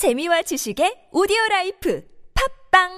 [0.00, 2.02] 재미와 지식의 오디오 라이프
[2.72, 2.88] 팝빵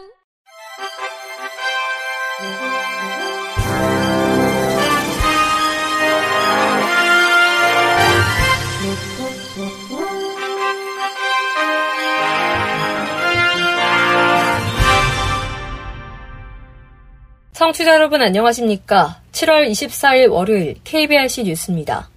[17.53, 19.21] 청취자 여러분 안녕하십니까?
[19.33, 22.12] 7월 24일 월요일 KBRC 뉴스입니다.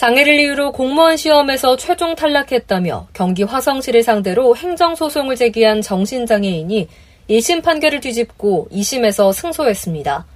[0.00, 6.88] 장애를 이유로 공무원 시험에서 최종 탈락했다며 경기 화성시를 상대로 행정소송을 제기한 정신장애인이
[7.28, 10.26] 1심 판결을 뒤집고 2심에서 승소했습니다.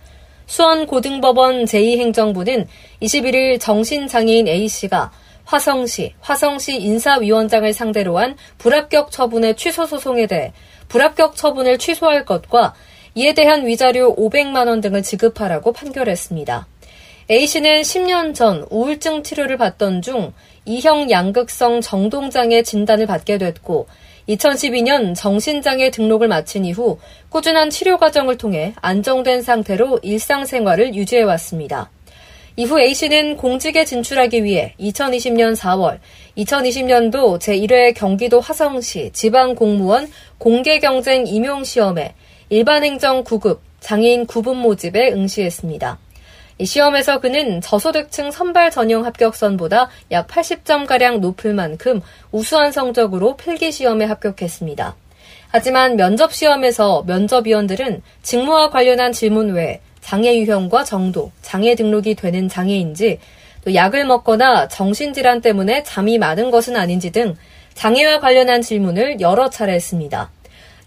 [0.44, 2.66] 수원고등법원 제2행정부는
[3.00, 5.10] 21일 정신장애인 A씨가
[5.46, 10.52] 화성시, 화성시 인사위원장을 상대로 한 불합격 처분의 취소 소송에 대해
[10.88, 12.74] 불합격 처분을 취소할 것과
[13.14, 16.66] 이에 대한 위자료 500만 원 등을 지급하라고 판결했습니다.
[17.30, 20.34] A씨는 10년 전 우울증 치료를 받던 중
[20.66, 23.86] 이형 양극성 정동장애 진단을 받게 됐고
[24.28, 26.98] 2012년 정신장애 등록을 마친 이후
[27.30, 31.90] 꾸준한 치료 과정을 통해 안정된 상태로 일상생활을 유지해왔습니다.
[32.56, 36.00] 이후 A씨는 공직에 진출하기 위해 2020년 4월,
[36.36, 42.14] 2020년도 제1회 경기도 화성시 지방공무원 공개경쟁 임용시험에
[42.50, 45.98] 일반행정 9급 장애인 구분 모집에 응시했습니다.
[46.58, 54.94] 이 시험에서 그는 저소득층 선발 전형 합격선보다 약 80점가량 높을 만큼 우수한 성적으로 필기시험에 합격했습니다.
[55.48, 63.18] 하지만 면접시험에서 면접위원들은 직무와 관련한 질문 외에 장애 유형과 정도, 장애 등록이 되는 장애인지,
[63.64, 67.36] 또 약을 먹거나 정신질환 때문에 잠이 많은 것은 아닌지 등
[67.74, 70.30] 장애와 관련한 질문을 여러 차례 했습니다.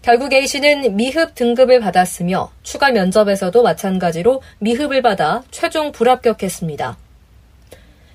[0.02, 6.96] 결국 A씨는 미흡 등급을 받았으며 추가 면접에서도 마찬가지로 미흡을 받아 최종 불합격했습니다.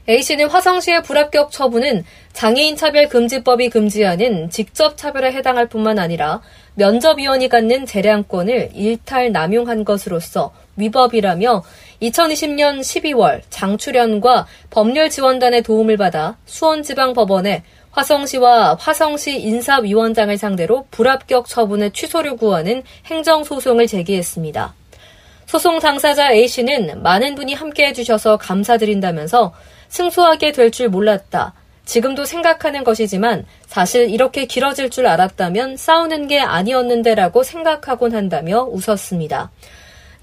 [0.09, 6.41] A씨는 화성시의 불합격 처분은 장애인 차별 금지법이 금지하는 직접 차별에 해당할 뿐만 아니라
[6.75, 11.63] 면접위원이 갖는 재량권을 일탈 남용한 것으로서 위법이라며
[12.01, 22.83] 2020년 12월 장출연과 법률지원단의 도움을 받아 수원지방법원에 화성시와 화성시 인사위원장을 상대로 불합격 처분의 취소를 구하는
[23.05, 24.73] 행정소송을 제기했습니다.
[25.45, 29.53] 소송 당사자 A씨는 많은 분이 함께 해주셔서 감사드린다면서
[29.89, 31.53] 승소하게 될 줄 몰랐다.
[31.85, 39.51] 지금도 생각하는 것이지만 사실 이렇게 길어질 줄 알았다면 싸우는 게 아니었는데라고 생각하곤 한다며 웃었습니다.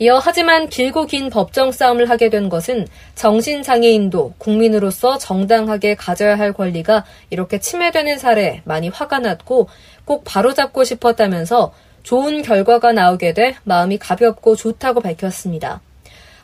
[0.03, 7.05] 이어 하지만 길고 긴 법정 싸움을 하게 된 것은 정신장애인도 국민으로서 정당하게 가져야 할 권리가
[7.29, 9.69] 이렇게 침해되는 사례에 많이 화가 났고
[10.07, 15.83] 꼭 바로잡고 싶었다면서 좋은 결과가 나오게 돼 마음이 가볍고 좋다고 밝혔습니다.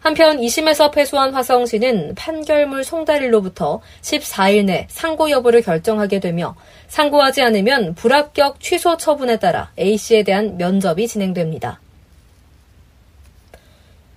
[0.00, 6.56] 한편 2심에서 패소한 화성시는 판결물 송달일로부터 14일 내 상고 여부를 결정하게 되며
[6.88, 11.80] 상고하지 않으면 불합격 취소 처분에 따라 A씨에 대한 면접이 진행됩니다.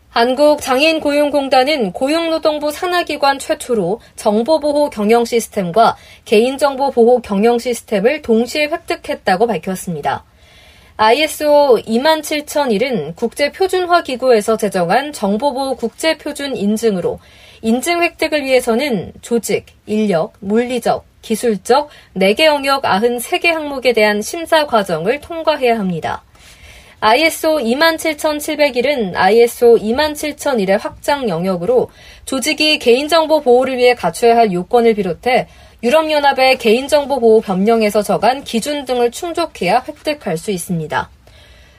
[0.09, 10.23] 한국장애인고용공단은 고용노동부 산하기관 최초로 정보보호 경영 시스템과 개인정보 보호 경영 시스템을 동시에 획득했다고 밝혔습니다.
[10.97, 17.19] ISO 27001은 국제표준화 기구에서 제정한 정보보호 국제표준 인증으로
[17.61, 25.79] 인증 획득을 위해서는 조직, 인력, 물리적, 기술적 4개 영역 93개 항목에 대한 심사 과정을 통과해야
[25.79, 26.23] 합니다.
[27.01, 31.89] ISO 27701은 ISO 27001의 확장 영역으로
[32.25, 35.47] 조직이 개인정보 보호를 위해 갖춰야 할 요건을 비롯해
[35.81, 41.09] 유럽연합의 개인정보 보호 법령에서 정한 기준 등을 충족해야 획득할 수 있습니다.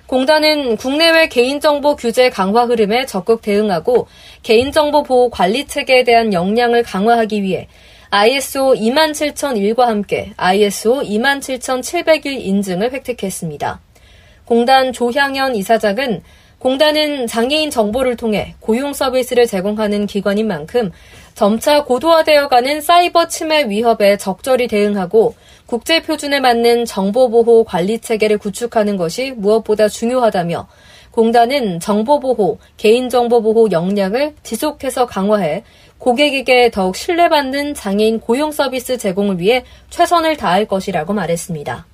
[0.07, 4.09] 공단은 국내외 개인정보 규제 강화 흐름에 적극 대응하고
[4.43, 7.69] 개인정보 보호 관리 체계에 대한 역량을 강화하기 위해
[8.09, 13.81] ISO 27001과 함께 ISO 27701 인증을 획득했습니다.
[14.51, 16.23] 공단 조향현 이사장은
[16.59, 20.91] 공단은 장애인 정보를 통해 고용 서비스를 제공하는 기관인 만큼
[21.37, 28.97] 점차 고도화되어 가는 사이버 침해 위협에 적절히 대응하고 국제 표준에 맞는 정보보호 관리 체계를 구축하는
[28.97, 30.67] 것이 무엇보다 중요하다며
[31.13, 35.63] 공단은 정보보호, 개인정보보호 역량을 지속해서 강화해
[35.99, 41.90] 고객에게 더욱 신뢰받는 장애인 고용 서비스 제공을 위해 최선을 다할 것이라고 말했습니다.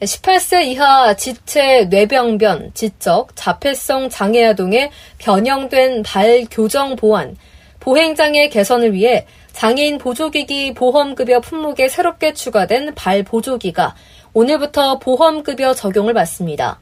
[0.00, 7.36] 18세 이하 지체 뇌병변, 지적, 자폐성 장애 아 동의 변형된 발 교정 보완,
[7.80, 13.94] 보행장애 개선을 위해 장애인 보조기기 보험급여 품목에 새롭게 추가된 발 보조기가
[14.32, 16.80] 오늘부터 보험급여 적용을 받습니다.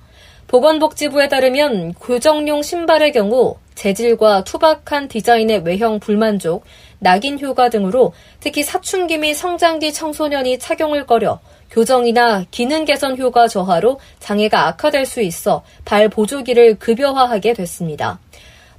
[0.49, 6.65] 보건복지부에 따르면 교정용 신발의 경우 재질과 투박한 디자인의 외형 불만족,
[6.99, 11.39] 낙인 효과 등으로 특히 사춘기 및 성장기 청소년이 착용을 꺼려
[11.71, 18.19] 교정이나 기능 개선 효과 저하로 장애가 악화될 수 있어 발 보조기를 급여화하게 됐습니다.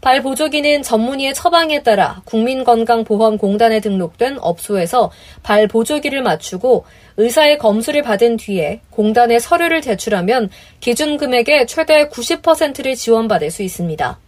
[0.01, 5.11] 발 보조기는 전문의의 처방에 따라 국민건강보험공단에 등록된 업소에서
[5.43, 6.85] 발 보조기를 맞추고
[7.17, 10.49] 의사의 검수를 받은 뒤에 공단에 서류를 제출하면
[10.79, 14.19] 기준 금액의 최대 90%를 지원받을 수 있습니다.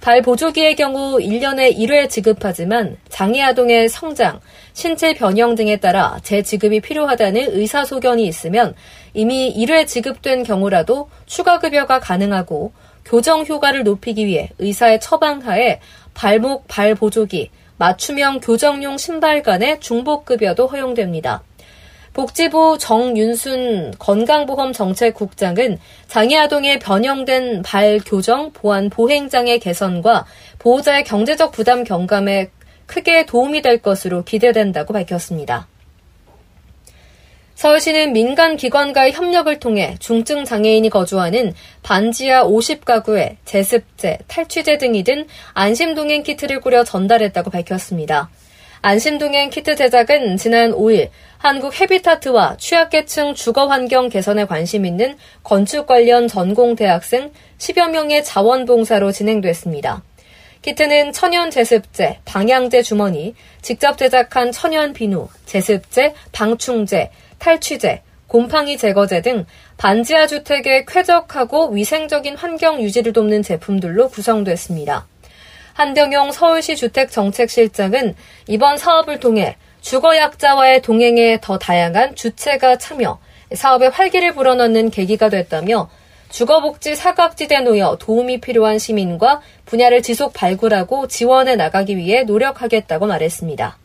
[0.00, 4.40] 발 보조기의 경우 1년에 1회 지급하지만 장애 아동의 성장,
[4.72, 8.74] 신체 변형 등에 따라 재지급이 필요하다는 의사소견이 있으면
[9.12, 12.72] 이미 1회 지급된 경우라도 추가 급여가 가능하고
[13.04, 15.80] 교정 효과를 높이기 위해 의사의 처방하에
[16.14, 21.42] 발목 발 보조기, 맞춤형 교정용 신발 간의 중복급여도 허용됩니다.
[22.12, 30.26] 복지부 정윤순 건강보험정책국장은 장애아동의 변형된 발 교정, 보안, 보행장애 개선과
[30.58, 32.50] 보호자의 경제적 부담 경감에
[32.86, 35.68] 크게 도움이 될 것으로 기대된다고 밝혔습니다.
[37.60, 41.52] 서울시는 민간 기관과의 협력을 통해 중증 장애인이 거주하는
[41.82, 48.30] 반지하 50가구에 제습제, 탈취제 등이 든 안심동행 키트를 꾸려 전달했다고 밝혔습니다.
[48.80, 56.28] 안심동행 키트 제작은 지난 5일 한국 헤비타트와 취약계층 주거 환경 개선에 관심 있는 건축 관련
[56.28, 60.02] 전공 대학생 10여 명의 자원봉사로 진행됐습니다.
[60.62, 69.46] 키트는 천연 제습제, 방향제 주머니, 직접 제작한 천연 비누, 제습제, 방충제, 탈취제, 곰팡이 제거제 등
[69.78, 75.06] 반지하 주택의 쾌적하고 위생적인 환경 유지를 돕는 제품들로 구성됐습니다.
[75.72, 78.14] 한경영 서울시 주택정책실장은
[78.46, 83.18] 이번 사업을 통해 주거약자와의 동행에 더 다양한 주체가 참여,
[83.54, 85.88] 사업에 활기를 불어넣는 계기가 됐다며
[86.30, 93.78] 주거복지 사각지대 놓여 도움이 필요한 시민과 분야를 지속 발굴하고 지원해 나가기 위해 노력하겠다고 말했습니다.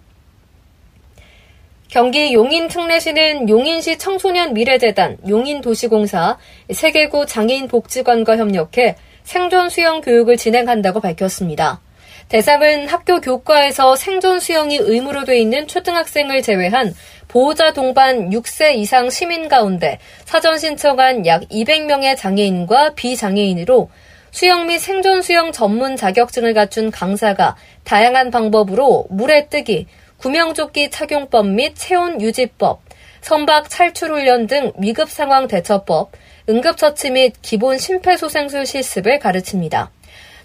[1.87, 6.37] 경기 용인 특례시는 용인시 청소년 미래재단, 용인도시공사,
[6.71, 11.79] 세계구 장애인복지관과 협력해 생존 수영 교육을 진행한다고 밝혔습니다.
[12.27, 16.93] 대상은 학교 교과에서 생존 수영이 의무로 돼 있는 초등학생을 제외한
[17.35, 23.89] 보호자 동반 6세 이상 시민 가운데 사전 신청한 약 200명의 장애인과 비장애인으로
[24.31, 29.85] 수영 및 생존 수영 전문 자격증을 갖춘 강사가 다양한 방법으로 물에 뜨기,
[30.15, 32.79] 구명조끼 착용법 및 체온 유지법,
[33.19, 36.13] 선박 탈출 훈련 등 위급 상황 대처법,
[36.47, 39.91] 응급처치 및 기본 심폐소생술 실습을 가르칩니다.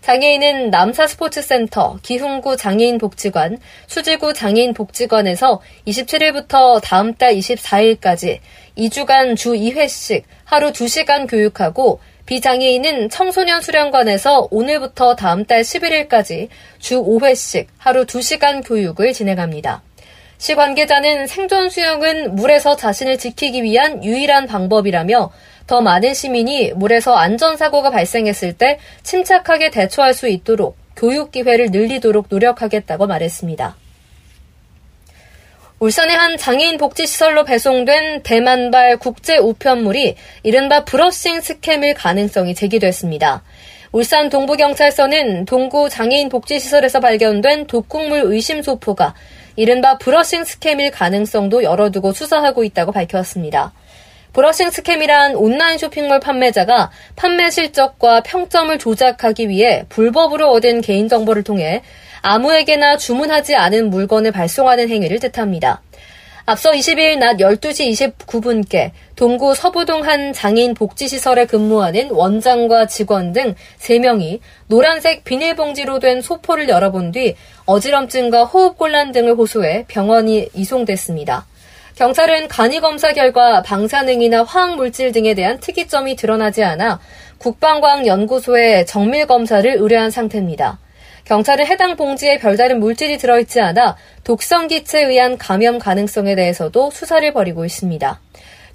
[0.02, 8.38] 장애인은 남사스포츠센터, 기흥구 장애인복지관, 수지구 장애인복지관에서 27일부터 다음 달 24일까지
[8.79, 16.49] 2주간 주 2회씩 하루 2시간 교육하고 비장애인은 청소년 수련관에서 오늘부터 다음 달 11일까지
[16.79, 19.82] 주 5회씩 하루 2시간 교육을 진행합니다.
[20.38, 25.31] 시 관계자는 생존 수영은 물에서 자신을 지키기 위한 유일한 방법이라며
[25.70, 33.06] 더 많은 시민이 물에서 안전사고가 발생했을 때 침착하게 대처할 수 있도록 교육 기회를 늘리도록 노력하겠다고
[33.06, 33.76] 말했습니다.
[35.78, 43.44] 울산의 한 장애인 복지시설로 배송된 대만발 국제 우편물이 이른바 브러싱 스캠일 가능성이 제기됐습니다.
[43.93, 49.14] 울산 동부경찰서는 동구 장애인 복지시설에서 발견된 독국물 의심 소포가
[49.55, 53.72] 이른바 브러싱 스캠일 가능성도 열어두고 수사하고 있다고 밝혔습니다.
[54.32, 61.82] 브러싱 스캠이란 온라인 쇼핑몰 판매자가 판매 실적과 평점을 조작하기 위해 불법으로 얻은 개인정보를 통해
[62.22, 65.82] 아무에게나 주문하지 않은 물건을 발송하는 행위를 뜻합니다.
[66.46, 74.41] 앞서 20일 낮 12시 29분께 동구 서부동 한 장애인 복지시설에 근무하는 원장과 직원 등 3명이
[74.67, 81.46] 노란색 비닐봉지로 된 소포를 열어본 뒤 어지럼증과 호흡곤란 등을 호소해 병원이 이송됐습니다.
[82.01, 86.99] 경찰은 간이 검사 결과 방사능이나 화학 물질 등에 대한 특이점이 드러나지 않아
[87.37, 90.79] 국방과학연구소에 정밀 검사를 의뢰한 상태입니다.
[91.25, 97.67] 경찰은 해당 봉지에 별다른 물질이 들어있지 않아 독성 기체에 의한 감염 가능성에 대해서도 수사를 벌이고
[97.67, 98.19] 있습니다.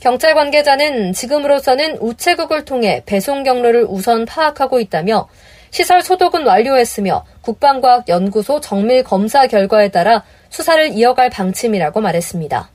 [0.01, 5.27] 경찰 관계자는 지금으로서는 우체국을 통해 배송 경로를 우선 파악하고 있다며
[5.71, 12.74] 시설 소독은 완료했으며 국방과학연구소 정밀 검사 결과에 따라 수사를 이어갈 방침이라고 말했습니다.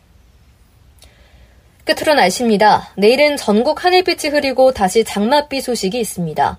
[1.85, 2.91] 끝으로 날씨입니다.
[2.97, 6.59] 내일은 전국 하늘빛이 흐리고 다시 장맛비 소식이 있습니다.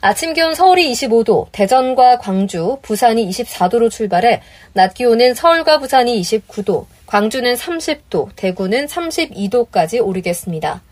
[0.00, 7.52] 아침 기온 서울이 25도, 대전과 광주, 부산이 24도로 출발해 낮 기온은 서울과 부산이 29도, 광주는
[7.54, 10.82] 30도, 대구는 32도까지 오르겠습니다.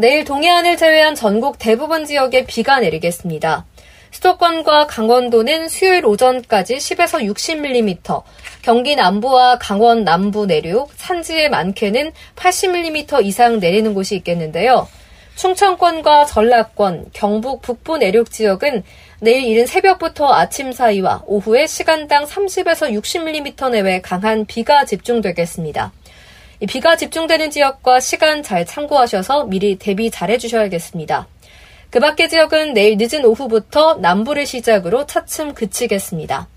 [0.00, 3.64] 내일 동해안을 제외한 전국 대부분 지역에 비가 내리겠습니다.
[4.16, 8.22] 수도권과 강원도는 수요일 오전까지 10에서 60mm,
[8.62, 14.88] 경기 남부와 강원 남부 내륙, 산지의 많게는 80mm 이상 내리는 곳이 있겠는데요.
[15.34, 18.84] 충청권과 전라권, 경북 북부 내륙 지역은
[19.20, 25.92] 내일 이른 새벽부터 아침 사이와 오후에 시간당 30에서 60mm 내외 강한 비가 집중되겠습니다.
[26.66, 31.26] 비가 집중되는 지역과 시간 잘 참고하셔서 미리 대비 잘 해주셔야겠습니다.
[31.90, 36.48] 그 밖의 지역은 내일 늦은 오후부터 남부를 시작으로 차츰 그치겠습니다.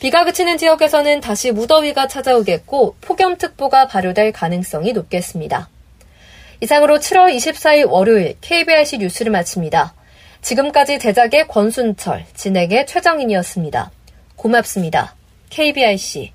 [0.00, 5.68] 비가 그치는 지역에서는 다시 무더위가 찾아오겠고 폭염특보가 발효될 가능성이 높겠습니다.
[6.60, 9.94] 이상으로 7월 24일 월요일 KBRC 뉴스를 마칩니다.
[10.42, 13.90] 지금까지 제작의 권순철, 진행의 최정인이었습니다.
[14.36, 15.14] 고맙습니다.
[15.50, 16.32] KBRC